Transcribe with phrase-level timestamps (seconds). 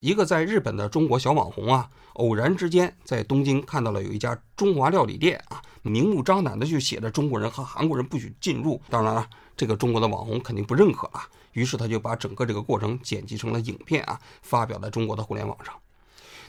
[0.00, 8.80] 一个在日本的中国小网红啊，偶然之间在东京看到了有一家中华料理店啊，明目张胆的就写着中国人和韩国人不许进入。
[8.88, 11.20] 当然了，这个中国的网红肯定不认可了，
[11.52, 15.74] 于是他就把整个这个过程剪辑成了影片啊，发表在中国的互联网上。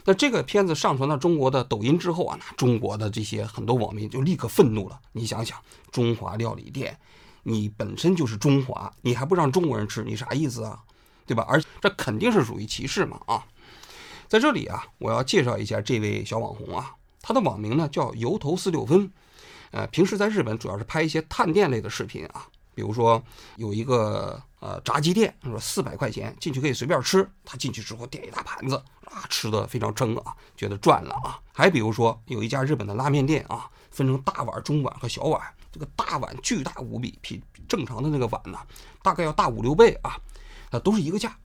[0.06, 4.98] 那这个片子上传到中国的抖音之后啊，那中国的这些很多网民就立刻愤怒了。
[5.12, 5.58] 你想想，
[5.90, 6.98] 中华料理店，
[7.42, 10.82] 你本身就是中华，你还不让中国人吃，你啥意思啊？
[11.26, 11.46] 对吧？
[11.48, 13.44] 而这肯定是属于歧视嘛啊！
[14.28, 19.10] 在这里啊，我要介绍一下这位小网红啊，他的网名呢叫油头四六分，
[19.70, 23.22] 呃，平时在日本主要是拍一些探店类的视频啊，比如说
[23.56, 31.38] 有一个呃炸鸡店，说四百块钱进去可以随便吃，他进去之后点一大盘子啊，吃的非常撑啊，觉得赚了啊。
[31.52, 38.58] 还比如说有一家日本的拉面店啊，分成大碗、中碗和小碗，这个大碗巨大无比，比正常的那个碗呢，
[39.02, 40.16] 大概要大五六倍啊。
[40.72, 41.36] 那都是一个价，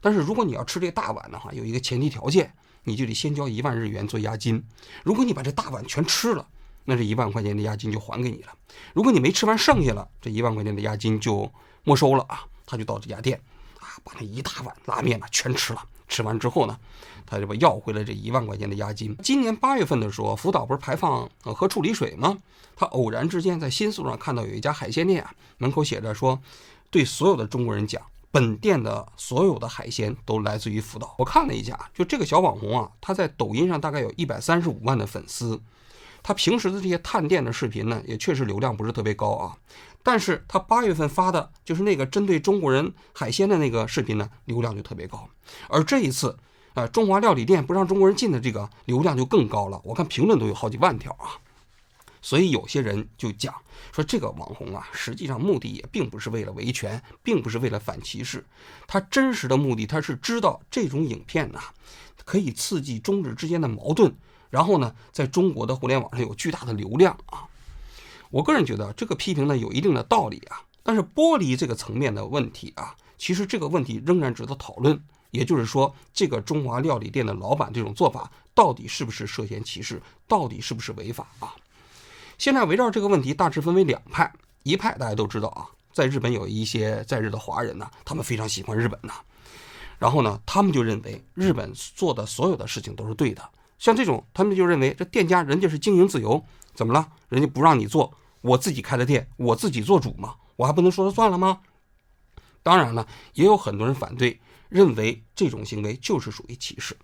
[0.00, 4.62] 但是如果你要吃这大碗的话，有一个前提条件，你就得先交一万日元做押金。
[5.02, 6.46] 如果你把这大碗全吃了，
[6.84, 8.52] 那这一万块钱的押金就还给你了。
[8.92, 11.50] 如果你没吃完剩下了，这一万块钱的押金就
[11.82, 12.44] 没收了啊。
[12.66, 13.40] 他就到这家店
[13.80, 15.82] 啊，把那一大碗拉面嘛全吃了。
[16.06, 16.78] 吃完之后呢，
[17.24, 19.16] 他就把要回来这一万块钱的押金。
[19.22, 22.36] 今年八月份的时候，福岛不是排放呃核处理水吗？
[22.76, 26.38] 他偶然之间在新宿上看到有一家海鲜店啊，门口写着说，
[26.90, 28.02] 对所有的中国人讲。
[28.34, 31.14] 本店的所有的海鲜都来自于福岛。
[31.18, 35.62] 我看了一下，就这个小网红啊，他在抖音上大概有一百三十五万的粉丝。
[36.20, 39.56] 他平时的这些探店的视频呢，也确实流量不是特别高啊。
[40.02, 45.28] 但是他八月份发的就是那个针对中国人海鲜的那个视频呢，流量就特别高。
[45.68, 46.36] 而这一次，
[46.74, 49.80] 呃，中华料理店不让中国人进的这个流量就更高了。
[49.84, 51.38] 我看评论都有好几万条啊。
[52.24, 53.54] 所以有些人就讲
[53.92, 58.42] 说，这个网红啊，实际上目的也并不是为了维权，并不是为了反歧视，
[58.86, 61.60] 他真实的目的，他是知道这种影片呢，
[62.24, 64.10] 可以刺激中日之间的矛盾，
[64.48, 67.44] 然后呢，在中国的互联网上有巨大的流量啊。
[68.30, 74.98] 我个人觉得这个批评呢有一定的道理啊，但是剥离这个层面的问题啊，其实这个问题仍然值得讨论。
[75.30, 81.52] 也就是说，这个中华料理店的老板这种做法，到底是不是涉嫌歧视，到底是不是违法啊？
[82.38, 84.32] 现在围绕这个问题，大致分为两派。
[84.62, 89.14] 一派大家都知道啊，在日本有一些在日的华人呢，他们非常喜欢日本呐。
[89.98, 93.42] 然后呢，他们就认为日本做的所有的事情都是对的。
[93.78, 97.08] 像这种，他们就认为这店家人家是经营自由，怎么了？
[97.28, 101.60] 人家不让你做，我自己开的店，我自己做主嘛，我还不能说了算了吗？
[102.62, 106.96] 当然了，也有很多人反对，认为这种行为就是属于歧视。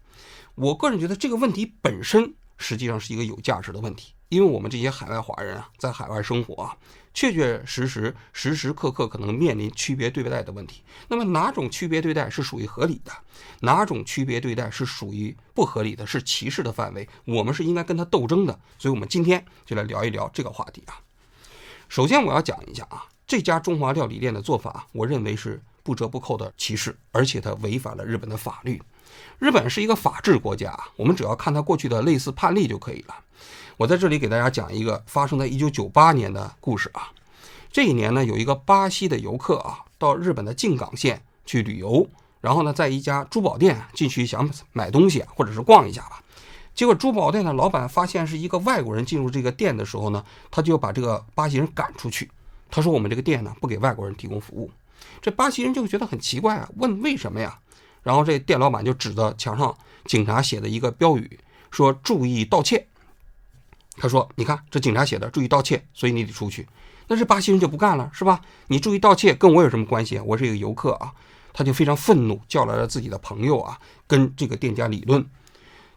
[0.55, 4.15] 我个人觉得这个问题本身实际上是一个有价值的问题。
[4.31, 6.77] 因为我们这些海外华人啊，在海外生活啊，
[7.13, 10.83] 确确实实、时时刻刻可能面临区别对待的问题。
[11.09, 13.11] 那么哪种区别对待是属于合理的？
[13.63, 16.07] 哪种区别对待是属于不合理的？
[16.07, 17.09] 是歧视的范围？
[17.25, 18.59] 我们是应该跟他斗争的。
[18.79, 20.95] 所以，我们今天就来聊一聊这个话题啊。
[21.89, 28.81] 首先，我要讲一下啊，这家中华料理店的做法，我认为是不折不扣的歧视，而且它违反了日本的法律。
[29.41, 33.15] 日本是一个法治国家，我们只要看它过去的类似判例就可以了。
[33.81, 37.11] 我在这里给大家讲一个发生在一九九八年的故事啊。
[37.73, 42.07] 这一年呢，有一个巴西的游客啊，到日本的静冈县去旅游，
[42.43, 46.23] 然后呢，在一家珠宝店进去想买东西或者是逛一下吧。
[46.75, 52.31] 结果珠宝店的老板发现是一个外国人进入这个店的时候呢，他就把这个巴西人赶出去。
[52.71, 54.71] 他说：“我们这个店呢，不给外国人提供服务。”
[55.23, 57.59] 这巴西人就觉得很奇怪啊，问为什么呀？
[58.03, 59.75] 然后这店老板就指着墙上
[60.05, 62.87] 警察写的一个标语，说：“注意盗窃。”
[63.97, 66.67] 他说：“你看，这警察写的，注意盗窃，所以你得出去。
[67.09, 68.41] 那这巴西人就不干了，是吧？
[68.69, 70.19] 你注意盗窃，跟我有什么关系？
[70.21, 71.13] 我是一个游客啊！”
[71.53, 75.27] 他就非常愤怒，叫来了自己的朋友啊，跟这个店家理论。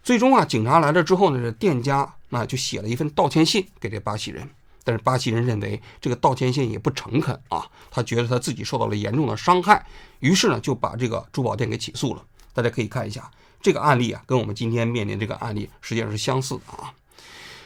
[0.01, 4.49] 最终啊，警察来了之后呢，这店家那就写了一份道歉信给这巴西人。
[4.83, 9.85] 但是巴西人认为这个道歉信也不诚恳啊，他觉得他自己受到了严重的伤害，
[10.19, 12.25] 于是呢就把这个珠宝店给起诉了。
[12.53, 13.29] 大家可以看一下
[13.61, 16.91] 这个案例啊，跟我们今天面临这个案例实际上是相似的啊。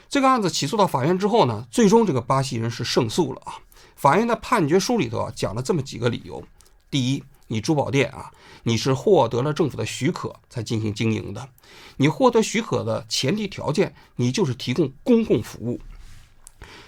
[0.09, 3.56] 这个案子起诉到法院之后呢，最终这个巴西人是胜诉了啊。
[3.95, 6.44] 法院的判决书里头啊讲了这么几个理由：
[6.89, 8.31] 第一，你珠宝店啊，
[8.63, 11.50] 你是获得了政府的许可才进行经营的，
[11.98, 15.81] 你获得许可的前提条件，你就是提供公共服务。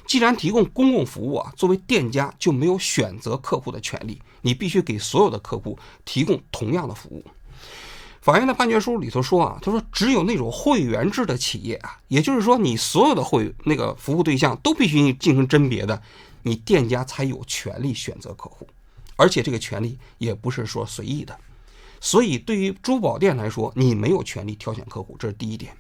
[0.06, 7.24] 既然提供公共服务啊，作为店家就没有选择客户的权利，你必须给所有的客户提供同样的服务。
[8.22, 16.02] 法院的判决书里头说啊，他说只有那种会员制的企业啊，也就是说你所有的会那个服务对象都必须进行甄别的，
[16.44, 18.68] 你店家才有权利选择客户，
[19.16, 21.38] 而且这个权利也不是说随意的。
[22.02, 25.76] 所以对于珠宝店来说，你没有权利挑选客户，这是第一点。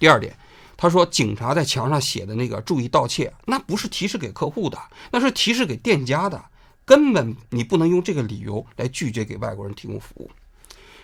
[0.00, 0.36] 第二点，
[0.76, 4.78] 他说警察在墙上写的那个注意盗窃，那不是提示给客户的，
[5.10, 6.44] 那是提示给店家的，
[6.84, 10.30] 根本你不能用这个理由来拒绝给外国人提供服务。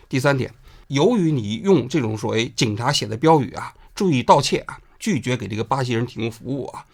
[0.09, 0.55] 第三点，
[0.88, 6.84] 由于你用这种所谓警察写的标语啊，注意盗窃啊，拒绝给这个巴西人提供服务啊。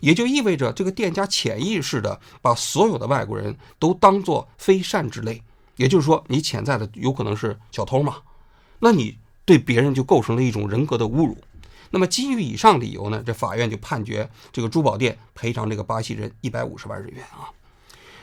[0.00, 5.42] 也就意味着，这个店家潜意识的把所有的外国人都当做非善之类，
[5.76, 8.18] 也就是说，你潜在的有可能是小偷嘛？
[8.78, 11.36] 那你对别人就构成了一种人格的侮辱。
[11.90, 17.50] 那么基于以上理由呢，这法院就判决这个珠宝店赔偿这个巴西人一百五十万日元啊。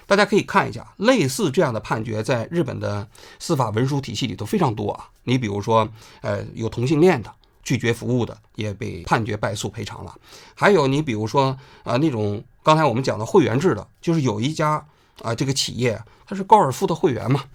[0.08, 3.08] 大家可以看一下，类似这样的判决在日本的
[3.40, 5.10] 司法文书体系里头非常多啊。
[5.24, 5.88] 你比如说，
[6.22, 7.32] 呃，有同性恋的。
[7.66, 10.14] 拒绝服务的也被判决败诉赔偿了，
[10.54, 14.86] 还有你比如说啊那种刚才我们讲的会员制的，就是有一家
[15.24, 17.46] 啊这个企业它是高尔夫的会员嘛，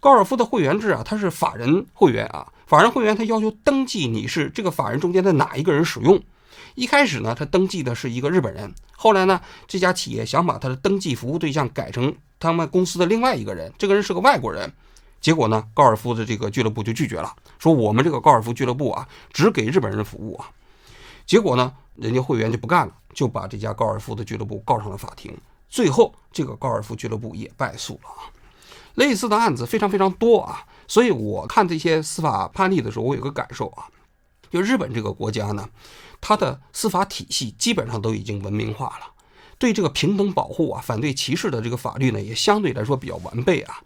[0.00, 6.22] 高尔夫的会员制啊，它是法人会员啊，法人会员他要求登记你是这个法人中间的哪一个人使用，
[6.74, 14.72] 一开始呢他登记的是一个日本人，后来呢这家企业想把他的登记服务对象改成他们公司的另外一个人，这个人是个外国人。
[15.20, 20.50] 结果呢，高尔夫的这个俱乐部就拒绝了，说我们这个高尔夫俱乐部啊，只给日本人服务啊。
[21.24, 25.34] 结果呢，人家会员就不干了，就把这家高尔夫的俱乐部告上了法庭。
[25.70, 28.28] 最后，这个高尔夫俱乐部也败诉了啊。
[28.96, 33.88] 类似的案子非常非常多啊，所以我看这些司法判例的时候，我有个感受啊，
[34.50, 35.66] 就日本这个国家呢，
[36.26, 39.12] 它的司法体系基本上都已经文明化了，
[39.58, 43.82] 对这个平等保护啊、反对歧视的这个法律呢，也相对来说比较完备啊。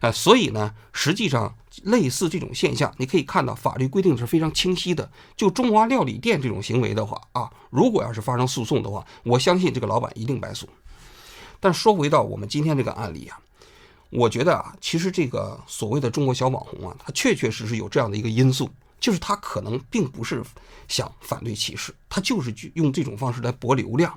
[0.00, 5.10] 啊，所以呢，实际上类似这种现象，你可以看到法律规定是非常清晰的。
[5.34, 10.68] 就中华料理店这种行为的话啊，如果要是发生诉讼的话，我相信这个老板一定败诉。
[11.60, 13.40] 但说回到我们今天这个案例啊，
[14.10, 18.68] 我觉得啊，其实这个所谓的中国小网红啊，他确确实实有这样的一个因素，
[19.00, 20.42] 就是他可能并不是
[20.86, 24.16] 想反对歧视，他就是用这种方式来博流量。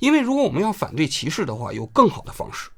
[0.00, 2.68] 因为如果我们要反对歧视的话，有更好的方式。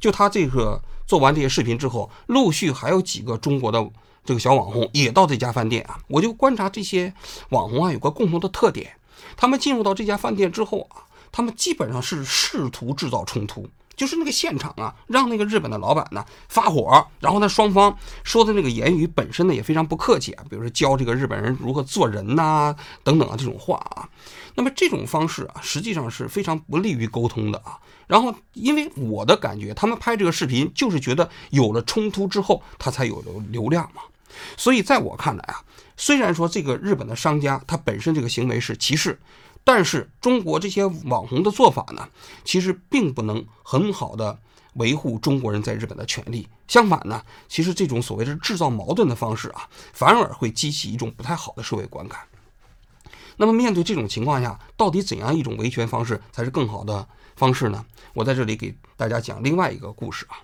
[0.00, 3.88] 就他这个做完这些视频之后，陆续还有几个中国的
[4.24, 6.00] 这个小网红也到这家饭店啊。
[6.08, 7.14] 我就观察这些
[7.50, 8.96] 网红啊，有个共同的特点，
[9.36, 24.08] 他们进入到这家饭店之后啊，他们基本上是试图制造冲突，就是那个现场啊，让那个日本的老板呢发火，然后呢双方说的那个言语本身呢也非常不客气啊，比如说教这个日本人如何做人呐等等啊这种话啊。
[24.54, 27.78] 那么这种方式啊，实际上是非常不利于沟通的啊。
[28.06, 34.02] 然后，因为我的感觉，他们拍这个视频就是觉得有了冲突之后，他才有流流量嘛。
[34.58, 35.62] 所以在我看来啊，
[35.96, 39.18] 虽然说这个日本的商家他本身这个行为是歧视，
[39.64, 42.08] 但是中国这些网红的做法呢，
[42.44, 44.38] 其实并不能很好的
[44.74, 46.48] 维护中国人在日本的权利。
[46.68, 52.20] 相反呢，其实这种所谓的制造矛盾的方式啊，反而会激起一种不太好的社会观感。
[53.36, 57.06] 那么面对这种情况下，到底怎样一种维权方式才是更好的？
[57.34, 57.84] 方式呢？
[58.12, 60.36] 我在这里给大家讲另外一个故事啊，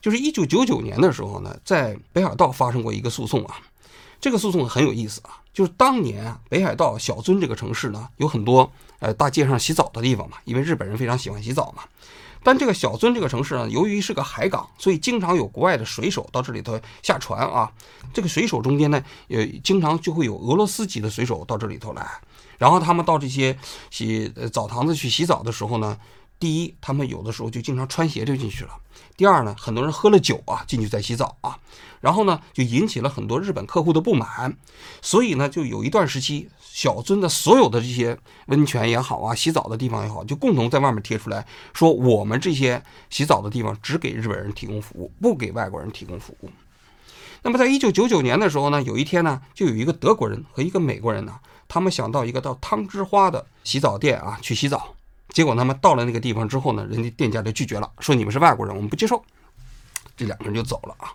[0.00, 3.56] 就是一九九九年的时候呢，在北海道发生过一个诉讼啊。
[4.20, 8.70] 这个诉讼很有意思啊，就是当年啊，北海道小樽这个城市呢，有很多
[9.00, 11.82] 呃大街上洗澡的地方嘛，因为日本人非常喜欢洗澡嘛。
[12.42, 17.70] 但这个小樽这个城市呢，由于是个海港，所以经常有国外的水手到这里头下船啊。
[18.14, 22.08] 这个水手中间呢，也经常就会有俄罗斯籍的水手到这里头来。
[22.56, 23.58] 然后他们到这些
[23.90, 25.98] 洗澡堂子去洗澡的时候呢，
[26.40, 28.70] 第一，他们有的时候就经常穿鞋就进去了；
[29.14, 31.58] 第二呢，很多人喝了酒啊进去在洗澡啊，
[32.00, 34.56] 然后呢就引起了很多日本客户的不满，
[35.02, 46.50] 所以呢就有一段时期，小樽的所有的这些温泉也好啊，洗澡的地方也好，就共同在外面贴出来说，我们这些洗澡的地方只给日本人提供服务，不给外国人提供服务。
[47.42, 51.38] 那么在一九九九年的时候呢，有一天呢，就有一个德国人和一个美国人呢。
[51.72, 54.92] 他们想到一个叫汤之花的洗澡店啊去洗澡，
[55.32, 59.22] 结果他们到了那个地方之后呢，人家店家就拒绝了，说你们是外国人，我们不接受。
[60.16, 61.14] 这两个人就走了啊。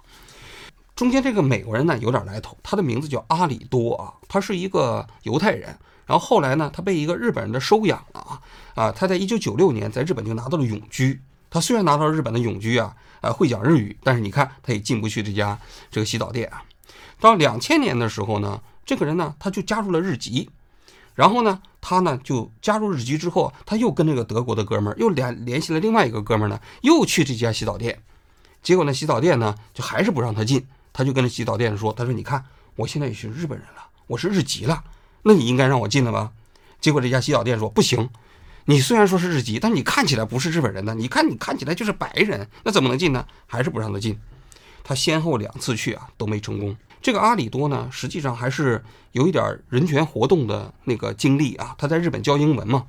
[0.95, 8.41] 中间这个美国人呢有点来头，他的名字叫阿里多啊，他是一个犹太人，然后后来呢他被一个日本人的收养了啊
[8.75, 11.21] 啊，他在一九九六年在日本就拿到了永居。
[11.49, 15.59] 他虽然拿到了日本的永居啊，呃会讲日语，但是你看他也进不去这家
[15.91, 16.63] 这个洗澡店啊。
[17.19, 18.61] 到两千年的时候呢。
[18.87, 20.47] 这个人呢，他就加入了日籍，
[21.15, 28.03] 然后呢，他呢就加入日籍之后，他又跟那个德国的哥们儿又联联系了另外一个哥们儿呢，又去这家洗澡店，
[28.61, 32.43] 结果呢，洗澡店呢就还是不让他进，他就跟那洗澡店说：“他说你看，
[32.75, 34.83] 我现在也是日本人了，我是日籍了，
[35.23, 36.31] 那你应该让我进了吧？”
[36.81, 38.09] 结果这家洗澡店说：“不行，
[38.65, 43.25] 你虽然说是日籍，但你看起来不是日本人呢，你看你看起来就是白人，那怎么能进呢？
[43.47, 44.19] 还是不让他进。”
[44.83, 46.75] 他先后两次去啊都没成功。
[47.05, 51.75] 这个阿里多呢，实际上还是有一点人权活动的那个经历啊。
[51.77, 52.83] 他在日本教英文嘛，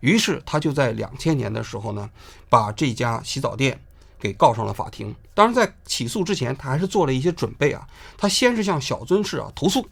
[0.00, 2.08] 于是他就在两千年的时候呢，
[2.48, 3.78] 把这家洗澡店
[4.18, 5.14] 给告上了法庭。
[5.34, 7.86] 当然，在起诉之前，他还是做了一些准备啊。
[8.16, 9.86] 他先是向小樽市啊投诉，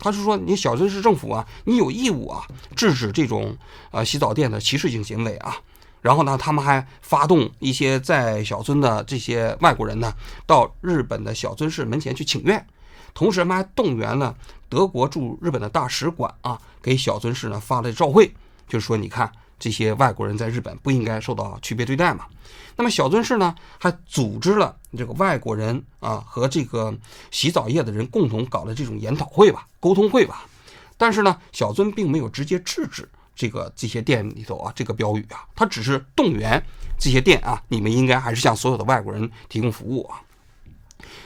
[0.00, 3.56] 他是说你小樽市政府啊，你有义务啊制止这种
[3.92, 5.54] 呃洗澡店的歧视性行为啊。
[6.00, 10.12] 然后呢，他们还发动一些在小樽的这些外国人呢，
[10.44, 12.66] 到日本的小樽市门前去请愿。
[13.14, 14.34] 同时，们还动员了
[14.68, 18.32] 德国驻日本的大使馆啊，给小樽市呢发了照会，
[18.66, 22.24] 就是说，你看这些外国人在日本不应该受到区别对待嘛。
[22.74, 26.92] 那么小樽市呢，还组织了这个外国人啊和这个
[27.30, 30.46] 洗澡业的人共同搞的这种研讨会吧、沟通会吧。
[30.96, 36.62] 但是呢，小樽并没有直接制止这个这些店里头啊这个标语啊，他只是动员
[36.98, 40.22] 这些店啊，你们应该还是向所有的外国人提供服务啊。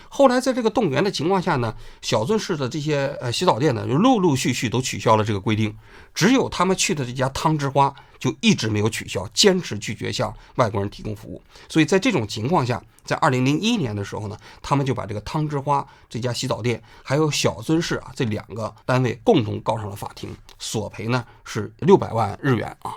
[0.09, 5.77] 后来，在这个动员的情况下呢，小樽市的这些呃洗澡店呢，就陆陆续续都取消了这个规定，
[6.15, 11.43] 只有他们去的这家汤之花就一直没有取消，坚持拒绝向外国人提供服务。
[11.69, 22.95] 所以在这种情况下，在二零零一年的时候呢，他们就把这个汤之花这家洗澡店还有小樽市啊这两个单位共同告上了法庭，索赔呢是六百万日元啊。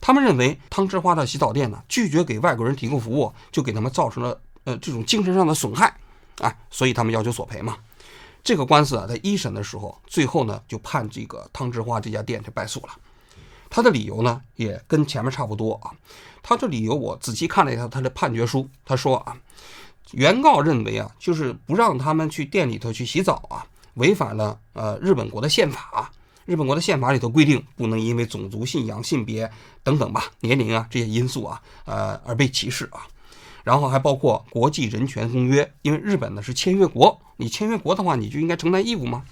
[0.00, 5.94] 他们认为汤之花的洗澡店呢拒绝给外国人提供服务，就给他们造成了呃这种精神上的损害。
[6.40, 7.76] 哎，所以他们要求索赔嘛。
[8.42, 12.88] 这个官司啊，在一审的时候，最后呢就判这个汤之花这家店就败诉了。
[13.68, 15.92] 他的理由呢也跟前面差不多啊。
[16.42, 19.36] 他的理由我仔细看了一下他的判决书，他说啊，
[20.12, 26.10] 原告认为啊，就是不让他们去店里头去洗澡啊，违反了呃日本国的宪法。
[26.46, 29.48] 日本国的宪法里头规定，不能因为种族、信仰、性别
[29.84, 33.06] 等等吧、年龄啊这些因素啊，呃而被歧视啊。
[33.64, 39.24] 然后还包括国际人权公约，因为日本呢是签约国，你签约国的话，你就应该承担义务吗？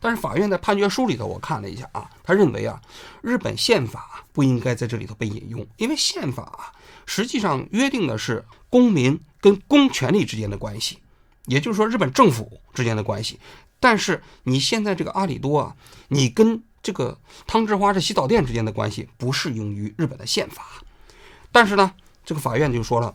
[0.00, 2.80] 但是法院在判决书里头，我看了一下啊，他认为啊，
[3.22, 6.74] 日本宪法不应该在这里头被引用，因为宪法
[7.06, 10.98] 实际上约定的是公民跟公权力之间的关系，
[11.46, 13.40] 也就是说日本政府之间的关系。
[13.80, 15.74] 但是你现在这个阿里多啊，
[16.08, 20.62] 你跟这个汤之花这洗澡店之间的关系不适用于日本的宪法，
[21.50, 21.92] 但是呢？
[22.24, 23.14] 这个法院就说了，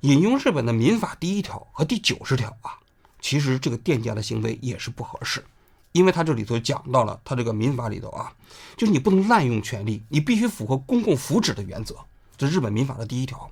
[0.00, 2.78] 引用日本的民法第一条和第九十条啊，
[3.20, 5.44] 其实这个店家的行为也是不合适，
[5.92, 8.32] 因为他这里头讲到了，他这个民法里头啊，
[8.76, 11.96] 就是你不能滥用权力，你必须符合公共福祉的原则，
[12.36, 13.50] 这日本民法的第一条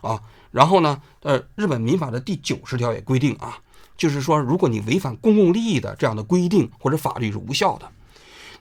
[0.00, 0.22] 啊。
[0.50, 3.58] 然后呢，呃，日本民法的第九十条也规定啊，
[3.96, 7.90] 就是说，如果你违反公共利益的这样的规定或者法律是无效的。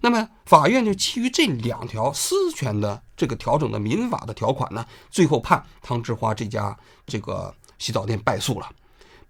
[0.05, 8.69] 那么法院就基于这两条私权的这个调整的民法的条款呢，最后判汤之花这家这个洗澡店败诉了。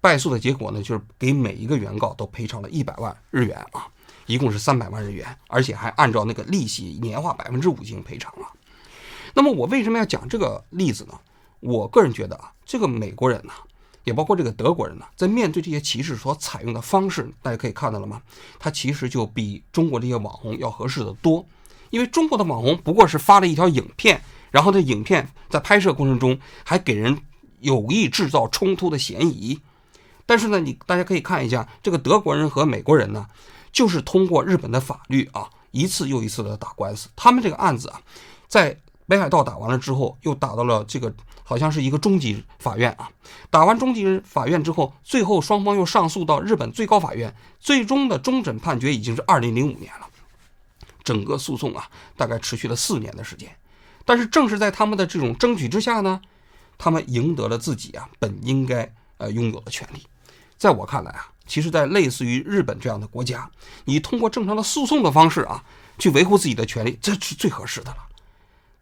[0.02, 3.86] 败诉的结果呢，就是给每一个原告都赔偿了一百万日元啊，
[4.26, 8.48] 一共是三百万日元，而且还按照那个利息年化百分之五进行赔偿了。
[9.36, 11.14] 那么我为什么要讲这个例子呢？
[11.60, 13.54] 我个人觉得啊，这个美国人呢。
[14.04, 18.22] 也包括这个德国人呢，在面对这些歧视所采用的方式，大家可以看到了吗？
[18.60, 21.46] 他其实就比中国这些网红要合适的多，
[21.90, 27.18] 因为中国的网红不过是发了一条影片，然后这影片在拍摄过程中还给人
[27.60, 29.60] 有意制造冲突的嫌疑。
[30.26, 33.28] 但是呢，你大家可以看一下，这个德国人和美国人呢，
[33.72, 37.10] 就是通过日本的法律啊，一次又一次的打官司。
[37.16, 38.02] 他们这个案子啊，
[38.48, 41.14] 在北海道打完了之后，又打到了这个。
[41.46, 43.12] 好像是一个中级法院啊，
[43.50, 50.08] 打完中级法院之后，最后双方又上诉到日本最高法院，最终的终审判决已经是二零零五年了。
[51.04, 53.54] 整个诉讼啊，大概持续了四年的时间。
[54.06, 56.22] 但是正是在他们的这种争取之下呢，
[56.78, 60.02] 他们赢得了自己啊本应该呃拥有的权利。
[60.58, 63.52] 在我看来啊，其实，在类似于日本这样的国家，
[63.84, 65.62] 你通过正常的诉讼的方式啊，
[66.00, 67.98] 去维护自己的权利，这是最合适的了。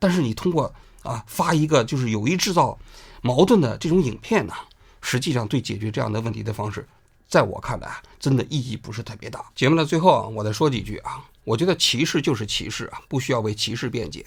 [0.01, 0.73] 但是你通过。
[1.03, 2.77] 啊，发一个就是有意制造
[3.23, 4.53] 矛盾的这种影片呢，
[5.01, 6.87] 实际上对解决这样的问题的方式，
[7.27, 9.43] 在我看来啊，真的意义不是特别大。
[9.55, 14.23] 节目的最后啊，我再说几句啊，我觉得歧视就是歧视啊，不需要为歧视辩解。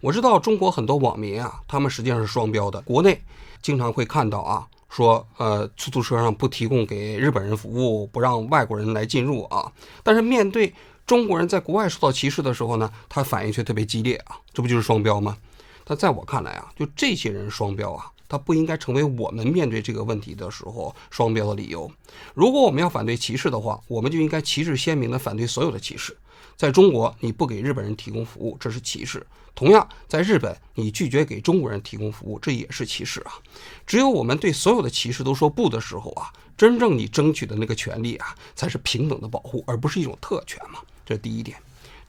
[0.00, 2.80] 我知道中国很多网民啊，他们实际上是双标的。
[2.80, 3.22] 国内
[3.62, 9.70] 经常会看到啊，说呃，出租车上不提供给日本人服务，不让外国人来进入啊。
[10.02, 10.74] 但是面对
[11.06, 15.36] 中国人在国外受到歧视的时候呢，他反应却特别激烈啊，这不就是双标吗？
[15.86, 21.90] 那在我看来啊，就这些人双标啊，他不应该成为我们面对这个问题的时候双标的理由。
[22.32, 26.16] 如果我们要反对歧视的话，我们就应该旗帜鲜明地反对所有的歧视。
[26.56, 29.18] 在中国，你不给日本人提供服务，这是歧视；
[29.54, 33.32] 同样，在日本，你拒绝给中国人提供服务，这也是歧视啊！
[33.86, 40.80] 只有我们对所有的歧视都说不的时候啊，真正你争取的那个权利啊，才是平等的保护，而不是一种特权嘛。
[41.10, 41.58] 这第一点。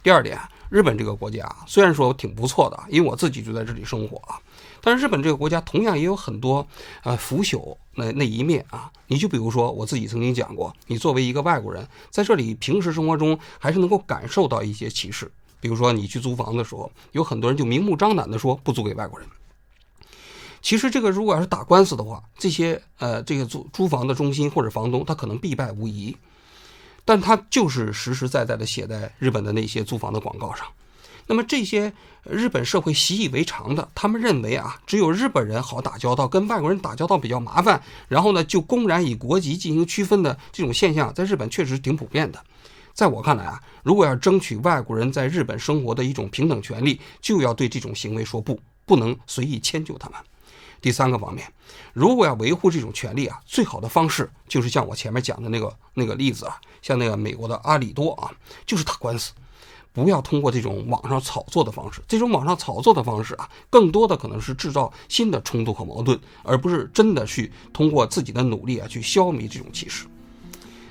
[0.03, 0.39] 第二点，
[0.69, 4.39] 日本这个国家虽然说挺不错的，因为我自己就在这里生活啊，
[4.79, 6.67] 但是日本这个国家同样也有很多
[7.03, 8.91] 呃腐朽那那一面啊。
[9.07, 15.31] 你就比如说我自己曾经讲过，你作为一个外国人，在这里平时生活中还是能够感受到一些歧视。
[15.59, 19.27] 比如说你去租房的时候，有很多人就明目张胆的说不租给外国人。
[20.61, 26.15] 其实这个如果要是打官司的话，这些呃这个租租房的中心或者房东他可能必败无疑。
[27.03, 30.65] 但他就是实实在在的写在日本的那些租房的广告上，
[31.27, 31.91] 那么这些
[32.23, 42.43] 日本社会习以为常的，他们认为啊，只有日本人好打交道，跟外国人打交道比较麻烦，然后呢就公然以国籍进行区分的这种现象，在日本确实挺普遍的。
[42.93, 50.19] 在我看来啊，如果要争取外国人在日本生活的一种平等权利，就要对这种行为说不，不能随意迁就他们。
[50.81, 51.47] 第三个方面，
[51.93, 58.31] 如果要维护这种权利啊，最好的方式就是像我前面讲的那个那个例子啊，像那个美国的阿里多啊，
[58.65, 59.31] 就是打官司，
[59.93, 62.01] 不要通过这种网上炒作的方式。
[62.07, 70.07] 这种网上炒作的方式啊，更多的可能是制造新的冲突和矛盾，而不是真的去通过自己的努力啊去消弭这种歧视。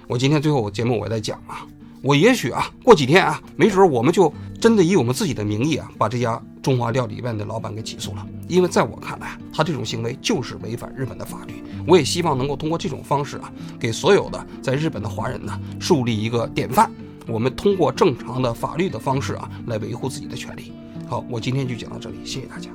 [0.06, 1.66] 我今天最后节目我也在讲啊。
[2.02, 8.26] 我也许啊，过几天啊，没准我们就真的以我们自己的名义啊，把这家中华料理院的老板给起诉了。
[8.48, 11.62] 因为在我看来，他这种行为就是违反日本的法律。
[11.86, 16.90] 我也希望能够通过这种方式啊，给所有的在日本的华人呢，树立一个典范。
[17.26, 20.72] 我们通过正常的法律的方式啊，来维护自己的权利。
[21.06, 22.68] 好，我今天就讲到这里，谢谢大家。